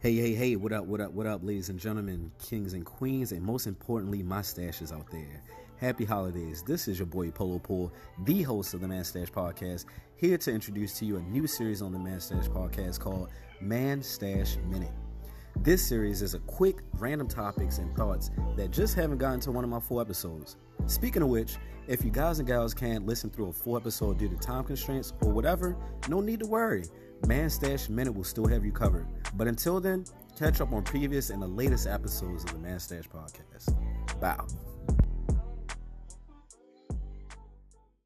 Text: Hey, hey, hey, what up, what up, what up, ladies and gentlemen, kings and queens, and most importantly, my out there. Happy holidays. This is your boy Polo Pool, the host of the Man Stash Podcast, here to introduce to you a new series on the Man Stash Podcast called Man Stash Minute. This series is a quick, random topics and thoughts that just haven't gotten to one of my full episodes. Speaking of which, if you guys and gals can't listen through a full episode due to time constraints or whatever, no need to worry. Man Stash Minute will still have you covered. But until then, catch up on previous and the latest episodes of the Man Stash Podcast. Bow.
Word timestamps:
Hey, 0.00 0.14
hey, 0.14 0.32
hey, 0.32 0.54
what 0.54 0.72
up, 0.72 0.84
what 0.84 1.00
up, 1.00 1.10
what 1.10 1.26
up, 1.26 1.40
ladies 1.42 1.70
and 1.70 1.80
gentlemen, 1.80 2.30
kings 2.40 2.72
and 2.72 2.86
queens, 2.86 3.32
and 3.32 3.42
most 3.42 3.66
importantly, 3.66 4.22
my 4.22 4.44
out 4.92 5.10
there. 5.10 5.42
Happy 5.78 6.04
holidays. 6.04 6.62
This 6.62 6.86
is 6.86 7.00
your 7.00 7.06
boy 7.06 7.32
Polo 7.32 7.58
Pool, 7.58 7.92
the 8.24 8.42
host 8.42 8.74
of 8.74 8.80
the 8.80 8.86
Man 8.86 9.02
Stash 9.02 9.32
Podcast, 9.32 9.86
here 10.14 10.38
to 10.38 10.52
introduce 10.52 10.96
to 11.00 11.04
you 11.04 11.16
a 11.16 11.22
new 11.22 11.48
series 11.48 11.82
on 11.82 11.90
the 11.90 11.98
Man 11.98 12.20
Stash 12.20 12.46
Podcast 12.46 13.00
called 13.00 13.30
Man 13.60 14.00
Stash 14.00 14.56
Minute. 14.70 14.92
This 15.56 15.84
series 15.84 16.22
is 16.22 16.34
a 16.34 16.38
quick, 16.40 16.76
random 17.00 17.26
topics 17.26 17.78
and 17.78 17.92
thoughts 17.96 18.30
that 18.54 18.70
just 18.70 18.94
haven't 18.94 19.18
gotten 19.18 19.40
to 19.40 19.50
one 19.50 19.64
of 19.64 19.70
my 19.70 19.80
full 19.80 20.00
episodes. 20.00 20.58
Speaking 20.88 21.20
of 21.20 21.28
which, 21.28 21.56
if 21.86 22.02
you 22.02 22.10
guys 22.10 22.38
and 22.38 22.48
gals 22.48 22.72
can't 22.72 23.06
listen 23.06 23.28
through 23.28 23.48
a 23.48 23.52
full 23.52 23.76
episode 23.76 24.18
due 24.18 24.28
to 24.28 24.36
time 24.36 24.64
constraints 24.64 25.12
or 25.20 25.30
whatever, 25.30 25.76
no 26.08 26.20
need 26.20 26.40
to 26.40 26.46
worry. 26.46 26.84
Man 27.26 27.50
Stash 27.50 27.88
Minute 27.90 28.12
will 28.12 28.24
still 28.24 28.46
have 28.46 28.64
you 28.64 28.72
covered. 28.72 29.06
But 29.34 29.48
until 29.48 29.80
then, 29.80 30.06
catch 30.38 30.62
up 30.62 30.72
on 30.72 30.82
previous 30.84 31.30
and 31.30 31.42
the 31.42 31.46
latest 31.46 31.86
episodes 31.86 32.44
of 32.44 32.52
the 32.52 32.58
Man 32.58 32.80
Stash 32.80 33.04
Podcast. 33.08 33.76
Bow. 34.18 34.46